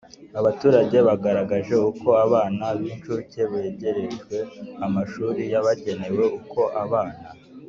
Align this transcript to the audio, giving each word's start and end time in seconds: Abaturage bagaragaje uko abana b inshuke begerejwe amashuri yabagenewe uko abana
Abaturage 0.39 0.97
bagaragaje 1.07 1.73
uko 1.91 2.09
abana 2.25 2.65
b 2.79 2.81
inshuke 2.91 3.39
begerejwe 3.51 4.37
amashuri 4.85 5.41
yabagenewe 5.53 6.23
uko 6.39 6.61
abana 6.83 7.27